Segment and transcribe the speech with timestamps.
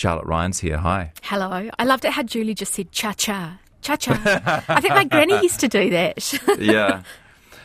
[0.00, 0.78] Charlotte Ryan's here.
[0.78, 1.12] Hi.
[1.22, 1.68] Hello.
[1.78, 3.58] I loved it how Julie just said cha cha.
[3.82, 4.12] Cha cha.
[4.66, 6.40] I think my granny used to do that.
[6.58, 7.02] Yeah.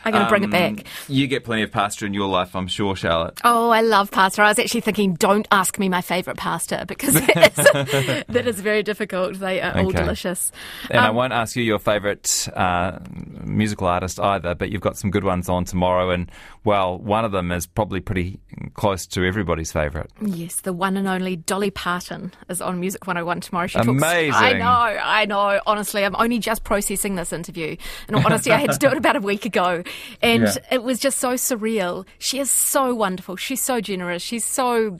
[0.06, 0.86] I'm going to bring it Um, back.
[1.08, 3.40] You get plenty of pasta in your life, I'm sure, Charlotte.
[3.44, 4.42] Oh, I love pasta.
[4.42, 8.60] I was actually thinking, don't ask me my favourite pasta because that is, that is
[8.60, 9.34] very difficult.
[9.38, 10.52] They are all delicious.
[10.90, 12.98] And I Um, won't ask you your favourite uh,
[13.44, 16.10] musical artist either, but you've got some good ones on tomorrow.
[16.10, 16.30] And,
[16.64, 18.38] well, one of them is probably pretty
[18.74, 20.10] close to everybody's favourite.
[20.20, 23.66] Yes, the one and only Dolly Parton is on Music 101 tomorrow.
[23.66, 24.32] She Amazing.
[24.32, 24.66] Talks, I know,
[25.02, 25.60] I know.
[25.66, 27.76] Honestly, I'm only just processing this interview.
[28.08, 29.82] In all honesty, I had to do it about a week ago.
[30.22, 30.54] And Yeah.
[30.70, 32.04] it was just so surreal.
[32.18, 33.36] She is so wonderful.
[33.36, 34.22] She's so generous.
[34.22, 34.98] She's so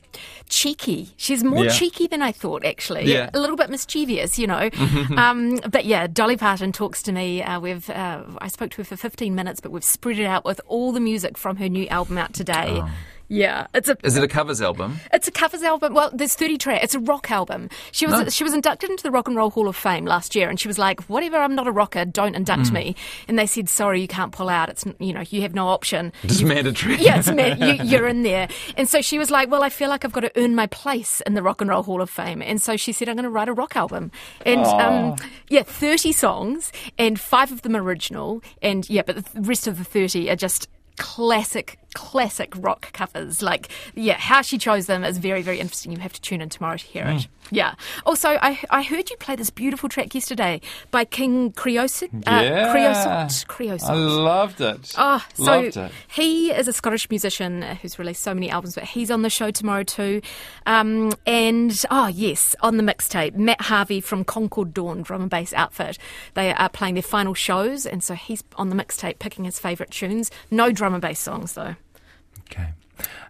[0.48, 1.08] cheeky.
[1.16, 1.70] She's more Yeah.
[1.72, 3.04] cheeky than I thought, actually.
[3.12, 3.30] Yeah.
[3.34, 4.70] A little bit mischievous, you know.
[5.16, 7.42] um, but yeah, Dolly Parton talks to me.
[7.42, 10.44] Uh, we've uh, I spoke to her for 15 minutes, but we've spread it out
[10.44, 12.80] with all the music from her new album out today.
[12.82, 12.90] Oh.
[13.28, 15.00] Yeah, it's a Is it a covers album?
[15.12, 15.94] it's a covers album.
[15.94, 16.84] Well, there's 30 tracks.
[16.84, 17.68] It's a rock album.
[17.90, 18.28] She was No.
[18.28, 20.68] she was inducted into the Rock and Roll Hall of Fame last year, and she
[20.68, 22.04] was like, "Whatever, I'm not a rocker.
[22.04, 22.94] Don't induct me."
[23.26, 24.68] And they said, "Sorry, you can't pull out.
[24.68, 26.96] It's you know you have no option." Just mandatory.
[26.98, 28.48] Yeah, it's man, you, you're in there.
[28.76, 31.20] And so she was like, Well, I feel like I've got to earn my place
[31.22, 32.42] in the Rock and Roll Hall of Fame.
[32.42, 34.10] And so she said, I'm going to write a rock album.
[34.44, 35.16] And um,
[35.48, 38.42] yeah, 30 songs, and five of them original.
[38.62, 43.40] And yeah, but the rest of the 30 are just classic, classic rock covers.
[43.40, 45.92] Like, yeah, how she chose them is very, very interesting.
[45.92, 47.26] You have to tune in tomorrow to hear it.
[47.50, 47.74] Yeah.
[48.04, 52.10] Also, I, I heard you play this beautiful track yesterday by King Creosote.
[52.26, 53.46] Uh, Creosote.
[53.48, 53.88] Creosote.
[53.90, 54.92] I loved it.
[54.98, 55.92] Oh, so loved it.
[56.08, 59.50] he is a Scottish musician who's released so many albums, but he's on the show
[59.50, 60.20] tomorrow too.
[60.66, 65.54] Um, and oh yes, on the mixtape, Matt Harvey from Concord Dawn drum and bass
[65.54, 65.98] outfit.
[66.34, 69.90] They are playing their final shows, and so he's on the mixtape picking his favourite
[69.90, 70.30] tunes.
[70.50, 71.76] No drum and bass songs though.
[72.50, 72.68] Okay.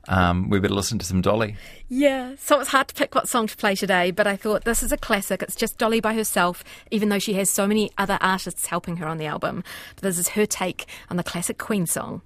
[0.08, 1.56] Um, we better listen to some Dolly.
[1.88, 4.82] Yeah, so it's hard to pick what song to play today, but I thought this
[4.82, 5.42] is a classic.
[5.42, 9.06] It's just Dolly by herself, even though she has so many other artists helping her
[9.06, 9.64] on the album.
[9.96, 12.22] But this is her take on the classic Queen song.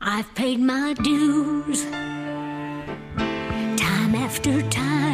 [0.00, 1.84] I've paid my dues
[3.76, 5.11] time after time.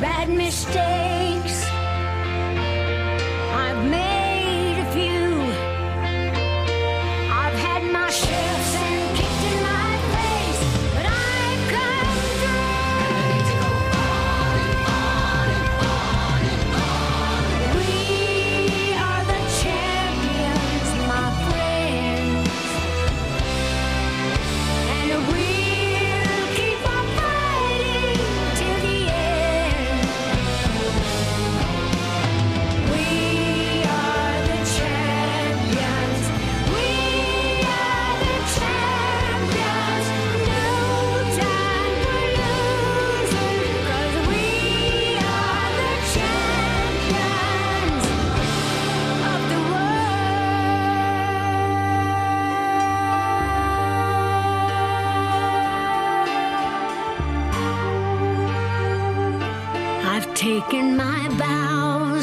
[0.00, 1.64] Bad mistakes,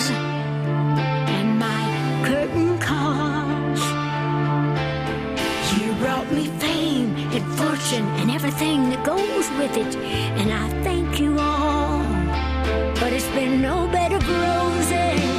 [0.10, 1.84] and my
[2.26, 3.82] curtain calls.
[5.78, 9.96] You brought me fame and fortune and everything that goes with it,
[10.40, 12.04] and I thank you all.
[13.00, 15.33] But it's been no bed of roses,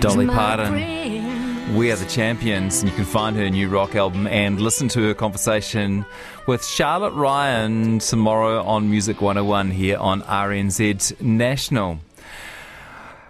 [0.00, 1.76] Dolly Parton.
[1.76, 5.02] We are the champions, and you can find her new rock album and listen to
[5.02, 6.06] her conversation
[6.46, 11.98] with Charlotte Ryan tomorrow on Music 101 here on RNZ National.